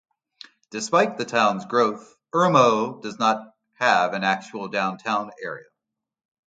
Despite 0.71 1.19
the 1.19 1.25
town's 1.25 1.63
growth, 1.65 2.15
Irmo 2.33 2.99
does 3.03 3.19
not 3.19 3.53
have 3.75 4.13
an 4.15 4.23
actual 4.23 4.67
downtown 4.67 5.29
area. 5.43 5.67